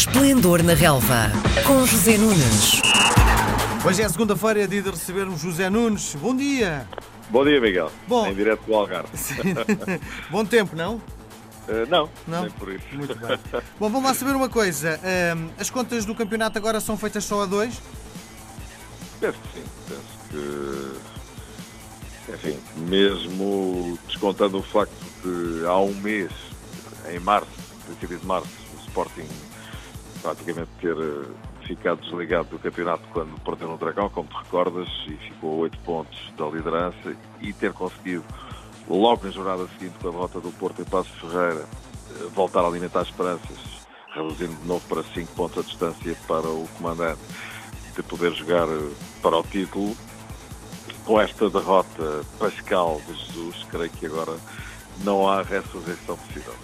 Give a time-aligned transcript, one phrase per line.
[0.00, 1.30] Esplendor na Relva,
[1.66, 2.80] com José Nunes.
[3.84, 6.14] Hoje é segunda-feira, é dia de recebermos José Nunes.
[6.14, 6.88] Bom dia!
[7.28, 7.92] Bom dia, Miguel.
[8.08, 8.26] Bom.
[8.26, 9.10] Em direto do Algarve.
[10.32, 10.94] Bom tempo, não?
[10.94, 12.44] Uh, não, Não?
[12.44, 12.86] nem por isso.
[12.94, 13.38] Muito bem.
[13.78, 14.98] Bom, vamos lá saber uma coisa.
[15.04, 17.74] Ahm, as contas do campeonato agora são feitas só a dois?
[19.20, 19.64] Penso que sim.
[19.86, 20.02] Penso
[22.24, 22.58] que, enfim,
[22.88, 26.32] mesmo descontando o facto de há um mês,
[27.12, 27.50] em março,
[27.84, 28.48] princípio de março,
[28.78, 29.28] o Sporting
[30.22, 35.14] praticamente ter eh, ficado desligado do campeonato quando perdeu no Dragão, como te recordas, e
[35.14, 38.24] ficou a 8 pontos da liderança, e ter conseguido,
[38.88, 42.66] logo na jornada seguinte, com a derrota do Porto em Passos Ferreira, eh, voltar a
[42.66, 43.58] alimentar esperanças,
[44.14, 47.20] reduzindo de novo para 5 pontos a distância para o comandante,
[47.94, 48.90] de poder jogar eh,
[49.22, 49.96] para o título.
[51.04, 54.36] Com esta derrota pascal de Jesus, creio que agora
[55.02, 56.54] não há ressurreição possível.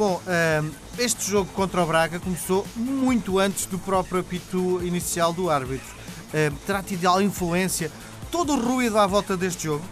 [0.00, 5.50] Bom, ahm, este jogo contra o Braga começou muito antes do próprio apito inicial do
[5.50, 5.94] árbitro.
[6.32, 7.92] Ahm, terá tido alguma influência
[8.32, 9.84] todo o ruído à volta deste jogo?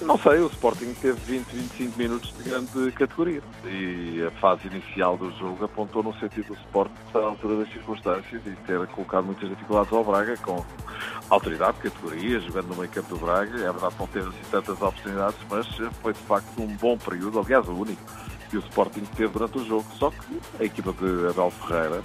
[0.00, 5.16] Não sei, o Sporting teve 20, 25 minutos de grande categoria e a fase inicial
[5.16, 9.26] do jogo apontou no sentido do Sporting estar à altura das circunstâncias e ter colocado
[9.26, 10.64] muitas dificuldades ao Braga com
[11.30, 13.60] autoridade, categoria, jogando no meio campo do Braga.
[13.60, 15.68] É verdade que não teve assim tantas oportunidades, mas
[16.02, 18.02] foi de facto um bom período, aliás o único
[18.56, 19.86] que o Sporting teve durante o jogo.
[19.98, 22.02] Só que a equipa de Abel Ferreira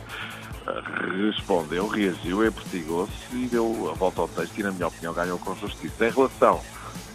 [0.67, 5.39] eh, respondeu, reagiu, empertigou-se e deu a volta ao texto e, na minha opinião, ganhou
[5.39, 6.07] com justiça.
[6.07, 6.61] Em relação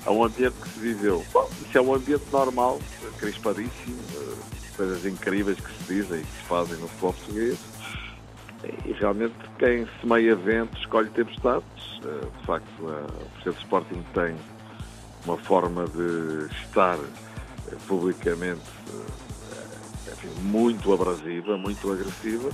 [0.06, 2.80] ao ambiente que se viveu, bom, isso é um ambiente normal,
[3.18, 4.34] crispadíssimo, eh,
[4.76, 7.58] coisas incríveis que se dizem e que se fazem no futebol português.
[8.84, 12.00] E realmente quem semeia vento escolhe tempestades.
[12.02, 14.36] Eh, De facto, o Presidente Sporting tem
[15.24, 16.96] uma forma de estar
[17.86, 22.50] publicamente eh, enfim, muito abrasiva, muito agressiva,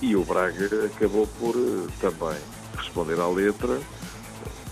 [0.00, 2.38] e o Braga acabou por eh, também
[2.76, 3.80] responder à letra,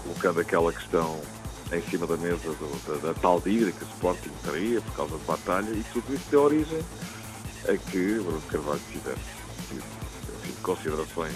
[0.03, 1.21] colocando aquela questão
[1.73, 5.17] em cima da mesa do- da, da tal dívida que o Sporting teria por causa
[5.17, 6.81] de batalha, e tudo isso deu origem
[7.69, 9.21] a que Bruno Carvalho tivesse
[9.71, 9.83] tido
[10.45, 11.35] enfim, considerações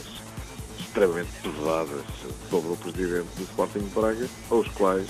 [0.78, 2.04] extremamente pesadas
[2.50, 5.06] sobre o presidente do Sporting de Braga, aos quais,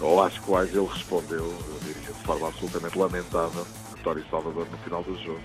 [0.00, 3.66] ou às quais ele respondeu, eu diria, de forma absolutamente lamentável,
[3.98, 5.40] António Salvador, no final do jogo,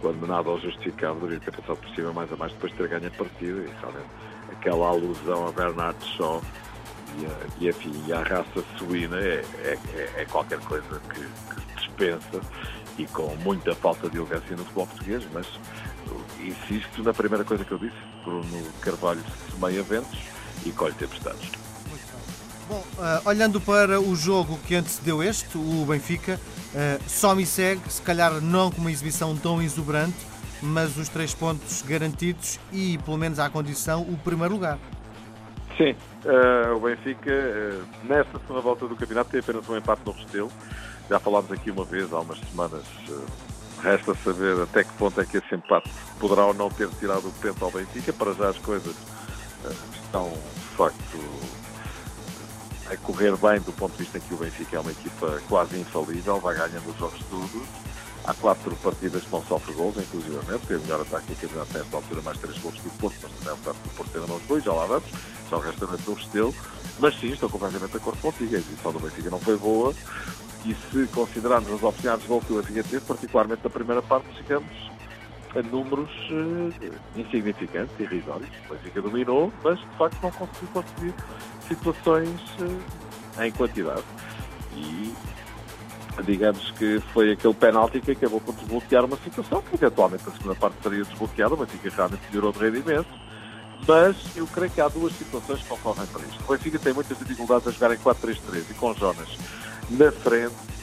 [0.00, 2.88] quando nada o justificava, deveria ter passado por cima mais a mais depois de ter
[2.88, 4.06] ganho a partida, e realmente
[4.52, 6.42] aquela alusão a Bernard Shaw
[7.18, 7.30] e, a,
[7.60, 12.40] e, enfim, e à raça suína é, é, é- é qualquer coisa que, que dispensa
[12.98, 15.46] e com muita falta de elegância no futebol português, mas
[16.40, 20.18] insisto na primeira coisa que eu disse, Bruno Carvalho semeia ventos
[20.64, 21.50] e colhe tempestades.
[22.68, 26.40] Bom, ah, olhando para o jogo que antecedeu este, o Benfica,
[26.74, 30.16] ah, só me segue, se calhar não com uma exibição tão exuberante,
[30.60, 34.78] mas os três pontos garantidos e, pelo menos à condição, o primeiro lugar.
[35.76, 35.94] Sim,
[36.24, 40.50] eh, o Benfica, eh, nesta segunda volta do campeonato, tem apenas um empate no Restelo.
[41.10, 42.82] Já falámos aqui uma vez, há umas semanas.
[43.82, 47.32] resta saber até que ponto é que esse empate poderá ou não ter tirado o
[47.32, 48.10] pento ao Benfica.
[48.14, 48.96] Para já as coisas
[50.02, 51.18] estão, de facto,
[52.90, 56.40] a correr bem do ponto de vista que o Benfica é uma equipa quase infalível,
[56.40, 57.68] vai ganhando os jogos todos.
[58.24, 60.66] Há quatro partidas que não sofre gols, inclusivamente.
[60.66, 63.32] Tem o melhor ataque do campeonato nesta altura, mais três gols que o Porto, mas
[63.32, 65.08] também é o caso do Porto dois, já lá vamos.
[65.48, 66.54] Só o restamento do Restelo.
[66.98, 68.56] Mas sim, estou completamente de acordo contigo.
[68.56, 69.94] A exibição do Benfica não foi boa.
[70.64, 74.26] E se considerarmos as oportunidades de gol que o Benfica teve, particularmente na primeira parte,
[74.36, 74.72] chegamos
[75.56, 78.50] a números eh, insignificantes, irrisórios.
[78.68, 81.14] O Benfica dominou, mas de facto não conseguiu construir
[81.66, 82.40] situações
[83.38, 84.04] eh, em quantidade.
[84.74, 85.14] E
[86.24, 90.54] digamos que foi aquele penalti que acabou por desbloquear uma situação que eventualmente a segunda
[90.54, 93.26] parte seria desbloqueada, o Benfica realmente melhorou de rendimento.
[93.86, 96.42] Mas eu creio que há duas situações que ocorrem para isto.
[96.44, 99.28] O Benfica tem muitas dificuldades a jogar em 4-3-3 e com Jonas
[99.90, 100.75] na frente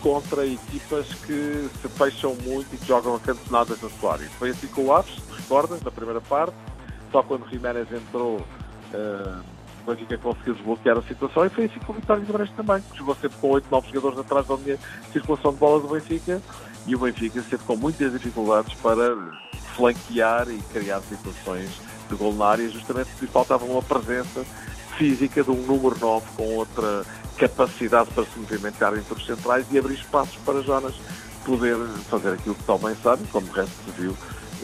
[0.00, 4.28] contra equipas que se fecham muito e que jogam acantonadas na sua área.
[4.38, 6.56] Foi assim com o Aves, recordas, na primeira parte,
[7.12, 9.40] só quando Jiménez entrou hum,
[9.86, 11.44] o Benfica conseguiu desbloquear a situação.
[11.44, 14.18] E foi assim com o Vitória Guimarães também, que jogou sempre com 8, 9 jogadores
[14.18, 14.78] atrás da linha
[15.12, 16.40] circulação de bola do Benfica.
[16.86, 19.14] E o Benfica sempre com muitas dificuldades para
[19.76, 21.70] flanquear e criar situações
[22.08, 24.44] de gol na área, justamente porque faltava uma presença
[24.96, 27.04] física de um número 9 com outra
[27.36, 30.94] capacidade para se movimentar entre os centrais e abrir espaços para Jonas
[31.44, 31.76] poder
[32.08, 34.16] fazer aquilo que tão bem sabe, como de resto se viu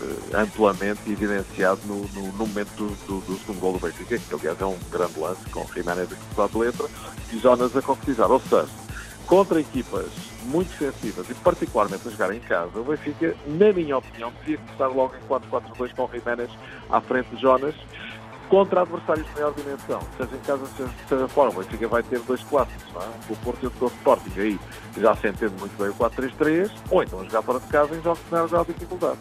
[0.02, 4.34] eh, amplamente evidenciado no, no, no momento do, do, do segundo gol do Benfica, que
[4.34, 6.86] aliás é um grande lance com Jiménez a de letra
[7.32, 8.30] e Jonas a concretizar.
[8.30, 8.68] Ou seja,
[9.26, 10.08] contra equipas
[10.44, 14.88] muito defensivas e particularmente a jogar em casa, o Benfica, na minha opinião, devia começar
[14.88, 16.50] logo em 4-4-2 com o Jiménez
[16.88, 17.74] à frente de Jonas,
[18.50, 20.64] contra adversários de maior dimensão, seja em casa,
[21.08, 21.50] seja fora.
[21.50, 23.06] O Benfica vai ter dois clássicos, não é?
[23.30, 24.40] o Porto e o Sporting.
[24.40, 24.60] Aí
[24.98, 28.22] já se entende muito bem o 4-3-3, ou então jogar fora de casa em jogos
[28.24, 29.18] de maior de dificuldade.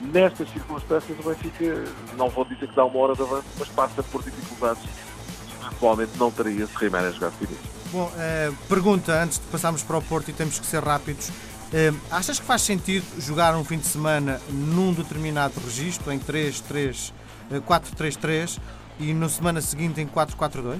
[0.00, 1.84] Nestas circunstâncias, o Benfica,
[2.16, 6.30] não vou dizer que dá uma hora de avanço, mas passa por dificuldades que não
[6.30, 7.78] teria se Jiménez jogasse início.
[7.92, 11.30] Bom, eh, pergunta, antes de passarmos para o Porto e temos que ser rápidos,
[11.72, 17.12] eh, achas que faz sentido jogar um fim de semana num determinado registro, em 3-3,
[17.50, 18.58] 4-3-3,
[18.98, 20.78] e na semana seguinte em 4-4-2?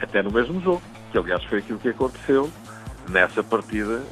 [0.00, 2.50] Até no mesmo jogo, que aliás foi aquilo que aconteceu
[3.08, 4.02] nessa partida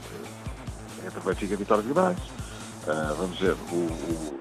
[1.06, 2.18] entre Benfica e Vitória de Guimarães.
[2.18, 4.40] Uh, vamos dizer, o, o,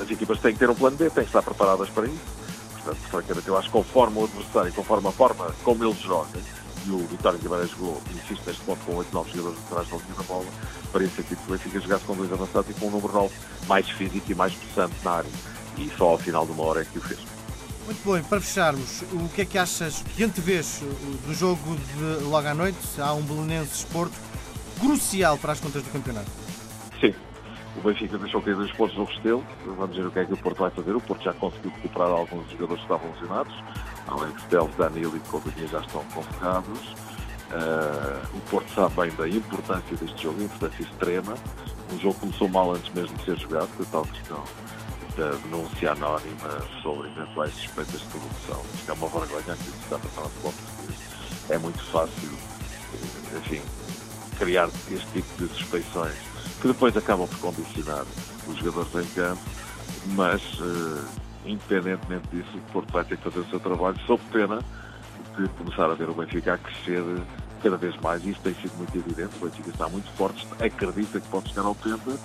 [0.00, 2.40] as equipas têm que ter um plano B, têm que estar preparadas para isso.
[2.74, 6.38] Portanto, francamente, eu acho que conforme o adversário, conforme a forma como ele joga,
[6.86, 9.96] e o Vitória de Guimarães jogou, insisto neste ponto, com 8, 9 jogadores atrás da
[9.96, 10.46] linha da bola,
[10.92, 13.34] faria sentido que o Benfica jogasse com dois avançados e com um número 9
[13.68, 15.30] mais físico e mais possante na área.
[15.76, 17.20] E só ao final de uma hora é que o fez.
[17.86, 20.80] Muito bem, para fecharmos, o que é que achas, que antevês
[21.26, 22.78] do jogo de logo à noite?
[22.98, 24.14] Há um Belenenses Porto
[24.78, 26.30] crucial para as contas do campeonato.
[27.00, 27.12] Sim,
[27.76, 29.44] o Benfica deixou cair dois pontos no Restelo.
[29.64, 30.94] Vamos ver o que é que o Porto vai fazer.
[30.94, 33.54] O Porto já conseguiu recuperar alguns jogadores que estavam lesionados.
[34.06, 36.78] Alex Teles, Danilo e companhia já estão convocados.
[37.50, 41.34] Uh, o Porto sabe bem da importância deste jogo, importância extrema.
[41.92, 44.44] O jogo começou mal antes mesmo de ser jogado, por tal questão
[45.16, 48.62] da denúncia anónima sobre eventuais suspeitas de corrupção.
[48.74, 51.00] Isto é uma vergonha que está a passar no futebol português.
[51.48, 52.30] É muito fácil,
[52.94, 53.62] eh, enfim,
[54.38, 56.14] criar este tipo de suspeições
[56.60, 58.04] que depois acabam por condicionar
[58.46, 59.42] os jogadores em campo,
[60.14, 61.04] mas uh,
[61.46, 64.60] independentemente disso, o Porto vai ter que fazer o seu trabalho sob pena
[65.36, 67.02] de começar a ver o Benfica a crescer
[67.60, 71.20] cada vez mais, e isso tem sido muito evidente, o Benfica está muito forte, acredita
[71.20, 72.18] que pode chegar ao 80,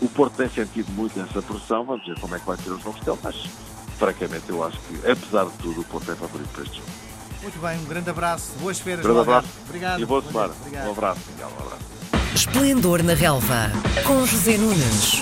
[0.00, 2.84] o Porto tem sentido muito essa pressão, vamos ver como é que vai ser os
[2.84, 3.36] novos dele, mas
[3.98, 6.88] francamente eu acho que, apesar de tudo, o Porto é favorito para este jogo.
[7.42, 9.04] Muito bem, um grande abraço, boas feiras.
[9.04, 9.48] Um grande abraço.
[9.66, 10.00] Obrigado.
[10.00, 10.54] E boa semana.
[10.86, 11.98] Um abraço, Miguel, um abraço.
[12.34, 13.70] Esplendor na Relva,
[14.04, 15.20] com José Nunes.